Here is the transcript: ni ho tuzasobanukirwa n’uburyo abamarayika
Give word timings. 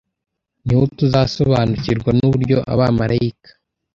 ni 0.65 0.73
ho 0.77 0.81
tuzasobanukirwa 0.97 2.09
n’uburyo 2.17 2.57
abamarayika 2.73 3.49